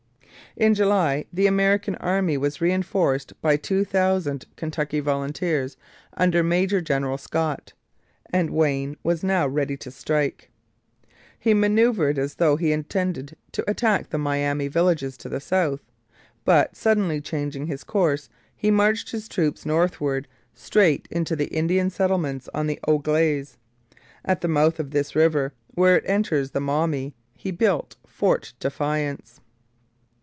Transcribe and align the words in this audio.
In 0.57 0.73
July 0.73 1.27
the 1.31 1.47
American 1.47 1.95
army 1.95 2.35
was 2.37 2.59
reinforced 2.59 3.31
by 3.41 3.55
two 3.55 3.85
thousand 3.85 4.45
Kentucky 4.57 4.99
volunteers 4.99 5.77
under 6.17 6.43
Major 6.43 6.81
General 6.81 7.17
Scott, 7.17 7.71
and 8.33 8.49
Wayne 8.49 8.97
was 9.01 9.23
now 9.23 9.47
ready 9.47 9.77
to 9.77 9.89
strike. 9.89 10.51
He 11.39 11.53
manoeuvred 11.53 12.19
as 12.19 12.35
though 12.35 12.57
he 12.57 12.73
intended 12.73 13.37
to 13.53 13.63
attack 13.69 14.09
the 14.09 14.17
Miami 14.17 14.67
villages 14.67 15.15
to 15.19 15.29
the 15.29 15.39
south, 15.39 15.89
but, 16.43 16.75
suddenly 16.75 17.21
changing 17.21 17.67
his 17.67 17.85
course, 17.85 18.27
he 18.53 18.69
marched 18.69 19.11
his 19.11 19.29
troops 19.29 19.65
northward, 19.65 20.27
straight 20.53 21.07
into 21.09 21.33
the 21.33 21.45
Indian 21.47 21.89
settlements 21.89 22.49
on 22.53 22.67
the 22.67 22.77
Au 22.89 22.97
Glaize. 22.99 23.55
At 24.25 24.41
the 24.41 24.49
mouth 24.49 24.81
of 24.81 24.91
this 24.91 25.15
river, 25.15 25.53
where 25.75 25.95
it 25.95 26.03
enters 26.07 26.51
the 26.51 26.59
Maumee, 26.59 27.13
he 27.37 27.51
built 27.51 27.95
Fort 28.05 28.51
Defiance. 28.59 29.39